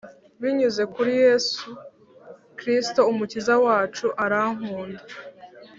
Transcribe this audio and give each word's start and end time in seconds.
binyuze 0.41 0.83
kuri 0.93 1.11
Yesu 1.25 1.67
Kristo 2.57 2.99
Umukiza 3.11 3.53
wacu 3.65 4.05
arankunda 4.23 5.03